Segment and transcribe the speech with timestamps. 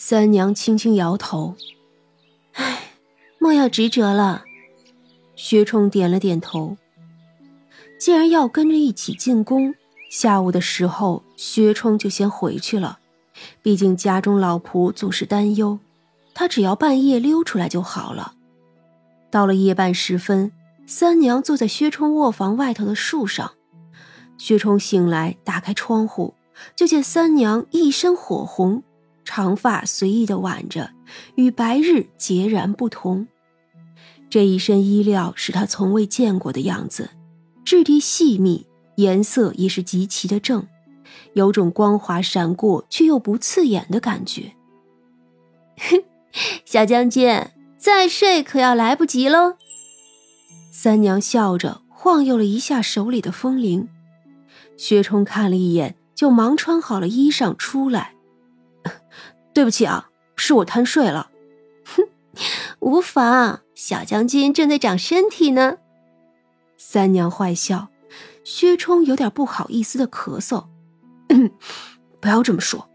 [0.00, 1.56] 三娘轻轻摇头
[2.54, 2.92] ：“唉，
[3.40, 4.44] 莫要执着了。”
[5.34, 6.76] 薛冲点了点头。
[7.98, 9.74] 既然要跟着一起进宫，
[10.08, 13.00] 下午的时候薛冲就先回去了。
[13.60, 15.80] 毕竟家中老仆总是担忧，
[16.32, 18.34] 他只要半夜溜出来就好了。
[19.32, 20.52] 到了夜半时分，
[20.86, 23.54] 三娘坐在薛冲卧房外头的树上。
[24.38, 26.34] 薛冲醒来，打开窗户，
[26.76, 28.84] 就见三娘一身火红。
[29.28, 30.90] 长发随意的挽着，
[31.34, 33.28] 与白日截然不同。
[34.30, 37.10] 这一身衣料是他从未见过的样子，
[37.62, 40.66] 质地细密，颜色也是极其的正，
[41.34, 44.54] 有种光滑闪过却又不刺眼的感觉。
[45.76, 46.02] 哼，
[46.64, 49.58] 小将军，再睡可要来不及喽。
[50.72, 53.90] 三娘笑着晃悠了一下手里的风铃，
[54.78, 58.14] 薛冲看了一眼，就忙穿好了衣裳出来。
[59.58, 61.32] 对不起啊，是我贪睡了。
[61.84, 62.04] 哼，
[62.78, 65.78] 无妨，小将军正在长身体呢。
[66.76, 67.88] 三娘坏笑，
[68.44, 70.66] 薛冲有点不好意思的咳嗽。
[72.20, 72.88] 不要这么说，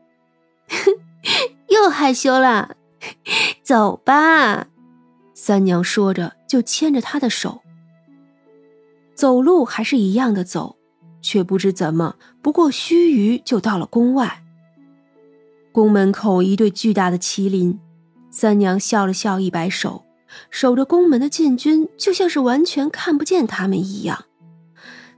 [1.67, 2.77] 又害羞了。
[3.61, 4.67] 走吧，
[5.33, 7.61] 三娘说着就牵着他的手。
[9.13, 10.77] 走路还是一样的走，
[11.21, 14.42] 却不知怎么，不过须臾就到了宫外。
[15.73, 17.79] 宫门口一对巨大的麒麟，
[18.29, 20.05] 三娘笑了笑，一摆手，
[20.51, 24.25] 守着宫门的禁军就像是完全看不见他们一样。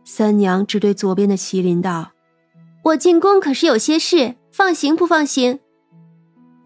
[0.05, 2.13] 三娘只对左边的麒麟道
[2.85, 5.59] ：“我进宫可是有些事，放行不放行？”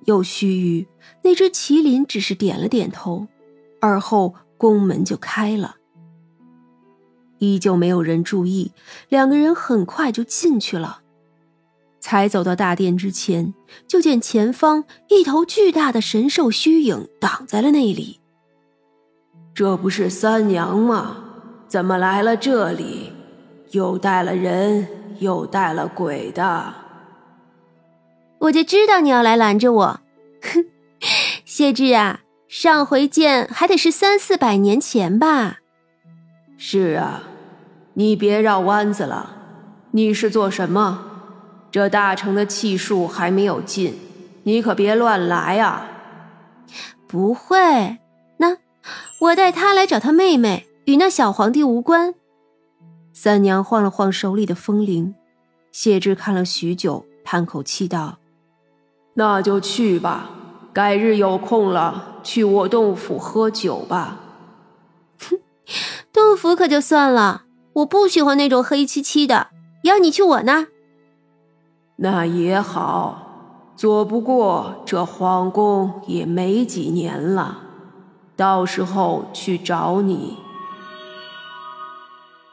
[0.05, 0.87] 又须臾，
[1.23, 3.27] 那只麒麟只是点了点头，
[3.81, 5.77] 而后宫门就开了。
[7.39, 8.71] 依旧没有人注意，
[9.07, 11.01] 两个人很快就进去了。
[11.99, 13.53] 才走到大殿之前，
[13.87, 18.19] 就见前方一头巨大的神兽虚影挡在了那里。
[19.53, 21.17] 这不是三娘吗？
[21.67, 23.13] 怎么来了这里？
[23.71, 24.87] 又带了人，
[25.19, 26.73] 又带了鬼的。
[28.39, 29.99] 我就知道你要来拦着我。
[30.41, 30.65] 哼，
[31.45, 35.57] 谢志啊，上回见还得是三四百年前吧？
[36.57, 37.23] 是啊，
[37.93, 39.35] 你别绕弯子了。
[39.91, 41.08] 你是做什么？
[41.71, 43.97] 这大成的气数还没有尽，
[44.43, 45.87] 你可别乱来啊！
[47.07, 47.99] 不会，
[48.37, 48.57] 那
[49.19, 52.15] 我带他来找他妹妹，与那小皇帝无关。
[53.13, 55.13] 三娘晃了晃手里的风铃，
[55.71, 58.17] 谢之看了许久，叹口气道
[59.15, 60.29] ：“那就去吧，
[60.73, 64.19] 改日有空了，去我洞府喝酒吧。”
[65.29, 65.39] 哼，
[66.13, 67.43] 洞府可就算了，
[67.73, 69.49] 我不喜欢那种黑漆漆的，
[69.83, 70.67] 要你去我那儿。
[72.01, 77.59] 那也好，做不过这皇宫也没几年了，
[78.37, 80.37] 到时候去找你。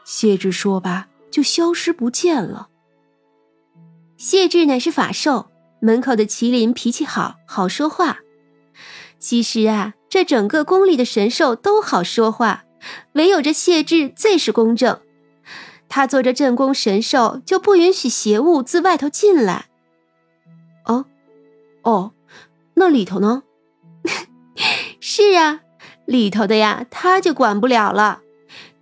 [0.03, 2.67] 谢志说罢，就消失不见了。
[4.17, 5.47] 谢志乃是法兽，
[5.79, 8.17] 门口的麒麟脾气好，好说话。
[9.17, 12.65] 其实啊，这整个宫里的神兽都好说话，
[13.13, 14.99] 唯有这谢志最是公正。
[15.89, 19.67] 他做着镇宫神兽，就不允许邪物自外头进来。
[20.85, 21.05] 哦，
[21.83, 22.11] 哦，
[22.75, 23.43] 那里头呢？
[24.99, 25.61] 是啊，
[26.05, 28.21] 里头的呀，他就管不了了。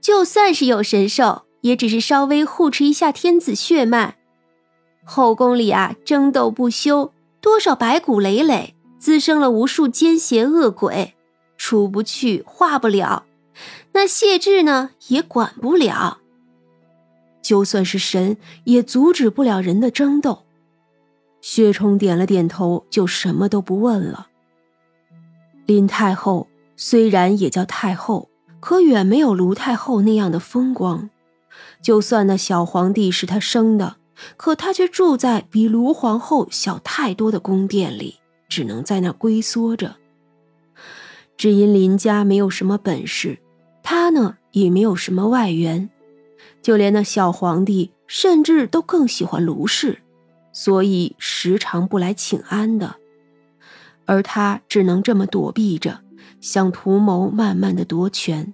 [0.01, 4.17] 就算是有神兽，也只是稍微护持一下天子血脉。
[5.03, 7.11] 后宫里啊，争斗不休，
[7.41, 11.15] 多少白骨累累，滋生了无数奸邪恶鬼，
[11.57, 13.25] 出不去，化不了。
[13.93, 16.19] 那谢志呢，也管不了。
[17.45, 20.45] 就算是神，也阻止不了人的争斗。
[21.41, 24.29] 薛冲点了点头，就什么都不问了。
[25.67, 28.29] 林太后虽然也叫太后，
[28.59, 31.11] 可远没有卢太后那样的风光。
[31.83, 33.97] 就算那小皇帝是她生的，
[34.37, 38.15] 可她却住在比卢皇后小太多的宫殿里，
[38.49, 39.97] 只能在那龟缩着。
[41.37, 43.37] 只因林家没有什么本事，
[43.83, 45.91] 她呢也没有什么外援。
[46.65, 49.99] 就连那小皇帝，甚至都更喜欢卢氏，
[50.51, 52.95] 所以时常不来请安的。
[54.05, 56.01] 而他只能这么躲避着，
[56.41, 58.51] 想图谋慢慢的夺权。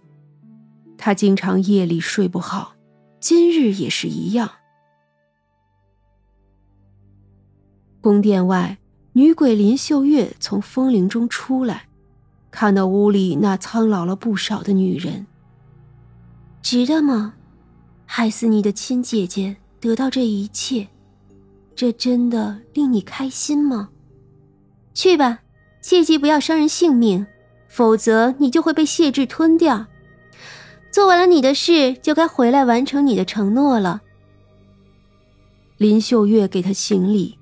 [0.97, 2.75] 他经常夜里睡不好，
[3.21, 4.51] 今日也是一样。
[8.01, 8.77] 宫殿外，
[9.13, 11.87] 女鬼林秀月从风铃中出来，
[12.51, 15.25] 看到屋里那苍老了不少的女人，
[16.61, 17.35] 值得吗？
[18.13, 20.85] 害死你的亲姐姐，得到这一切，
[21.73, 23.87] 这真的令你开心吗？
[24.93, 25.39] 去吧，
[25.81, 27.25] 切记不要伤人性命，
[27.69, 29.87] 否则你就会被谢志吞掉。
[30.91, 34.01] 做完了你的事，就该回来完成你的承诺了。
[35.77, 37.37] 林秀月给他行礼，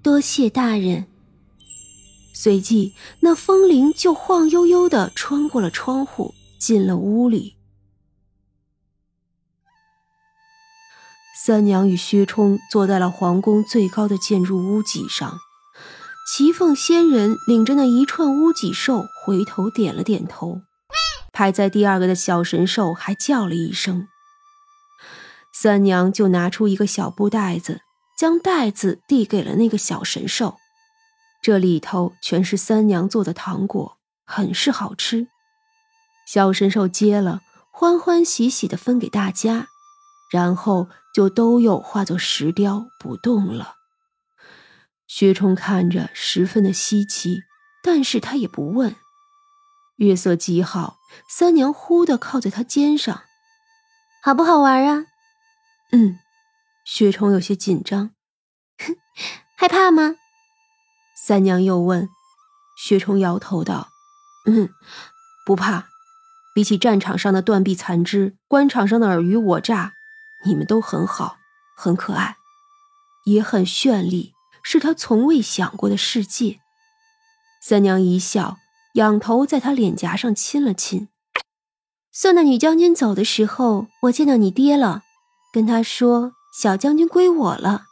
[0.00, 1.06] 多谢大人。
[2.32, 7.56] 随即，那风铃就晃悠悠的穿过了窗户，进了屋里。
[11.44, 15.40] 三娘与薛冲坐在了皇宫最高的建筑屋脊上，
[16.30, 20.60] 齐凤仙人领着那一串屋脊兽回头点了点头，
[21.32, 24.06] 排在第二个的小神兽还叫了一声。
[25.52, 27.80] 三娘就拿出一个小布袋子，
[28.16, 30.58] 将袋子递给了那个小神兽。
[31.42, 35.26] 这里头全是三娘做的糖果，很是好吃。
[36.24, 37.40] 小神兽接了，
[37.72, 39.66] 欢欢喜喜的分给大家，
[40.32, 43.74] 然后就都又化作石雕不动了。
[45.06, 47.42] 薛冲看着十分的稀奇，
[47.84, 48.96] 但是他也不问。
[49.96, 50.96] 月色极好，
[51.28, 53.24] 三娘忽地靠在他肩上，
[54.24, 55.04] 好不好玩啊？
[55.92, 56.18] 嗯，
[56.86, 58.12] 薛冲有些紧张，
[59.58, 60.16] 害怕吗？
[61.14, 62.08] 三娘又问，
[62.78, 63.90] 薛冲摇头道
[64.48, 64.70] ：“嗯，
[65.44, 65.88] 不怕。
[66.54, 69.92] 比起战场上的断臂残肢，官场上的尔虞我诈，
[70.44, 71.36] 你们都很好，
[71.76, 72.36] 很可爱，
[73.24, 76.60] 也很绚丽，是他从未想过的世界。”
[77.62, 78.58] 三娘一笑，
[78.94, 81.08] 仰头在他脸颊上亲了亲。
[82.10, 85.02] 送那女将军走的时候，我见到你爹了，
[85.52, 87.84] 跟他说小将军归我了，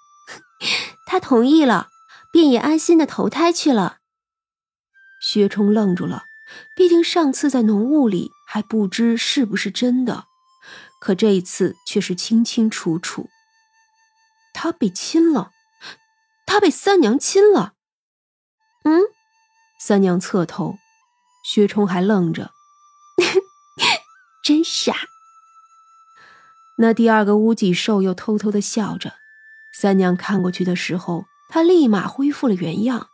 [1.07, 1.89] 他同意了。
[2.33, 3.99] 便也安心的投胎去了。
[5.21, 6.23] 薛冲愣住了，
[6.77, 10.27] 毕竟上次在浓雾里还不知是不是真的，
[11.01, 13.29] 可这一次却是清清楚楚。
[14.53, 15.51] 他被亲了，
[16.47, 17.73] 他被三娘亲了。
[18.85, 19.03] 嗯，
[19.81, 20.79] 三娘侧头，
[21.45, 22.53] 薛冲还愣着，
[24.45, 24.95] 真傻。
[26.79, 29.15] 那第二个乌脊兽又偷偷的笑着，
[29.75, 31.25] 三娘看过去的时候。
[31.53, 33.09] 他立马恢复了原样，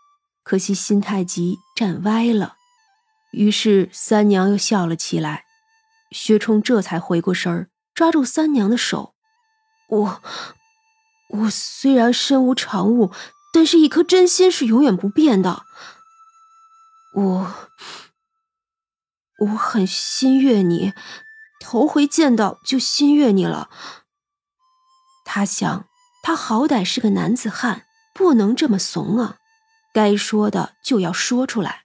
[0.44, 2.56] 可惜心太急，站歪了。
[3.32, 5.46] 于是三娘又笑了起来。
[6.10, 9.14] 薛冲这才回过神儿，抓住三娘的手
[9.90, 10.22] ：“我，
[11.30, 13.10] 我虽然身无长物，
[13.52, 15.64] 但是一颗真心是永远不变的。
[17.14, 17.54] 我，
[19.40, 20.92] 我很心悦你，
[21.58, 23.70] 头回见到就心悦你了。”
[25.26, 25.88] 他想，
[26.22, 27.82] 他好歹是个男子汉。
[28.14, 29.36] 不能这么怂啊！
[29.92, 31.82] 该说的就要说出来。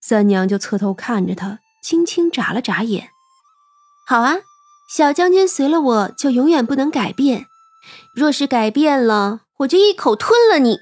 [0.00, 3.10] 三娘就侧头看着他，轻轻眨了眨眼。
[4.06, 4.36] 好啊，
[4.88, 7.46] 小将军随了我就永远不能改变。
[8.14, 10.80] 若是改变了，我就一口吞了你。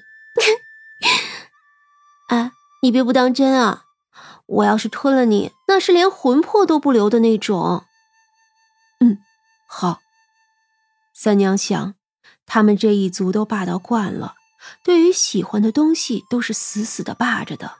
[2.29, 2.51] 哎，
[2.81, 3.83] 你别不当真啊！
[4.47, 7.83] 我要是吞了你，那是连魂魄都不留的那种。
[9.01, 9.17] 嗯，
[9.67, 9.99] 好。
[11.13, 11.95] 三娘想。
[12.45, 14.35] 他们这一族都霸道惯了，
[14.85, 17.73] 对于喜欢的东西都是死死的霸着的。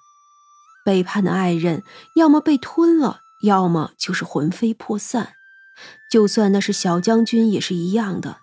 [0.84, 1.84] 背叛的爱人，
[2.18, 5.36] 要么被吞了，要么就是魂飞魄散。
[6.10, 8.38] 就算那是小将军，也是一样的。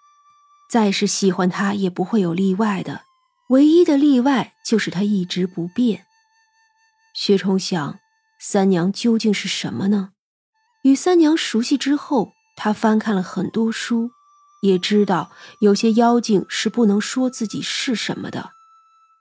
[0.70, 3.02] 再是喜欢他，也不会有例外的。
[3.50, 6.06] 唯一的例外就是他一直不变。
[7.14, 7.98] 薛冲想，
[8.40, 10.10] 三娘究竟是什么呢？
[10.82, 14.10] 与三娘熟悉之后，他翻看了很多书。
[14.62, 15.30] 也知道
[15.60, 18.52] 有些妖精是不能说自己是什么的，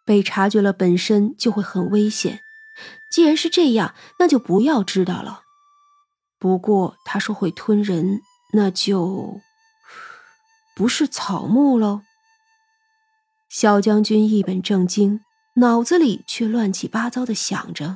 [0.05, 2.39] 被察觉了本身就会很危险。
[3.11, 5.42] 既然是这样，那就不要知道了。
[6.43, 8.21] 不过他说会吞人，
[8.51, 9.39] 那就
[10.75, 12.01] 不是草木喽。
[13.47, 15.21] 小将军一本正经，
[15.55, 17.95] 脑子里却乱七八糟的想着。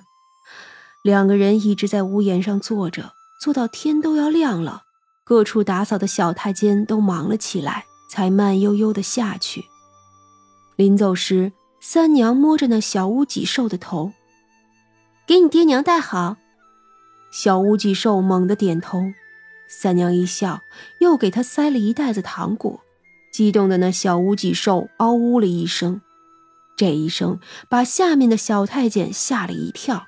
[1.04, 3.12] 两个人一直在屋檐上坐着，
[3.42, 4.84] 坐到天都要亮了。
[5.25, 9.66] 各处打扫的小太监都忙了起来，才慢悠悠的下去。
[10.77, 11.51] 临走时，
[11.82, 14.13] 三娘摸着那小乌脊兽的头，
[15.27, 16.38] 给你爹娘带好。
[17.31, 19.13] 小乌脊兽猛地点头。
[19.67, 20.62] 三娘一笑，
[21.00, 22.81] 又给他塞了一袋子糖果。
[23.31, 26.01] 激动的那小乌脊兽嗷呜了一声，
[26.75, 30.07] 这一声把下面的小太监吓了一跳。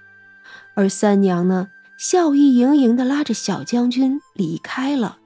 [0.76, 1.68] 而三娘呢？
[1.98, 5.19] 笑意盈盈的拉着小将军离开了。